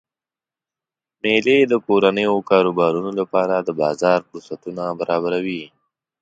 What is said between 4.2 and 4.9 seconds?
فرصتونه